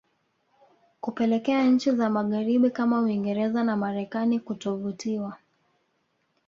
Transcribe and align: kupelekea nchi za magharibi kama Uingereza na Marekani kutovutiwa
kupelekea 1.01 1.63
nchi 1.63 1.91
za 1.91 2.09
magharibi 2.09 2.69
kama 2.71 3.01
Uingereza 3.01 3.63
na 3.63 3.77
Marekani 3.77 4.39
kutovutiwa 4.39 5.37